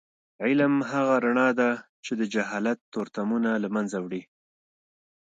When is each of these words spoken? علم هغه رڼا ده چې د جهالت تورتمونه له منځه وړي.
علم 0.43 0.73
هغه 0.91 1.15
رڼا 1.25 1.49
ده 1.59 1.69
چې 2.05 2.11
د 2.19 2.21
جهالت 2.33 2.79
تورتمونه 2.93 3.49
له 3.63 3.69
منځه 3.75 3.97
وړي. 4.05 4.23